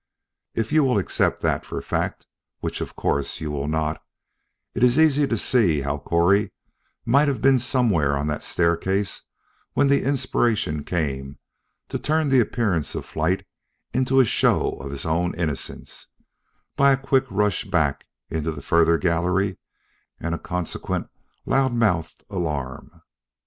If 0.55 0.71
you 0.71 0.83
will 0.83 0.97
accept 0.97 1.43
that 1.43 1.63
for 1.63 1.79
fact, 1.79 2.25
which 2.59 2.81
of 2.81 2.95
course 2.95 3.39
you 3.39 3.51
will 3.51 3.67
not, 3.67 4.01
it 4.73 4.81
is 4.81 4.97
easy 4.97 5.27
to 5.27 5.37
see 5.37 5.81
how 5.81 5.99
Correy 5.99 6.49
might 7.05 7.27
have 7.27 7.39
been 7.39 7.59
somewhere 7.59 8.17
on 8.17 8.25
that 8.25 8.41
staircase 8.43 9.21
when 9.73 9.89
the 9.89 10.01
inspiration 10.01 10.83
came 10.83 11.37
to 11.89 11.99
turn 11.99 12.29
the 12.29 12.39
appearance 12.39 12.95
of 12.95 13.05
flight 13.05 13.45
into 13.93 14.19
a 14.19 14.25
show 14.25 14.71
of 14.79 14.89
his 14.89 15.05
own 15.05 15.35
innocence, 15.35 16.07
by 16.75 16.93
a 16.93 16.97
quick 16.97 17.25
rush 17.29 17.65
back 17.65 18.07
into 18.27 18.51
the 18.51 18.63
further 18.63 18.97
gallery 18.97 19.59
and 20.19 20.33
a 20.33 20.39
consequent 20.39 21.09
loud 21.45 21.73
mouthed 21.73 22.23
alarm. 22.27 23.01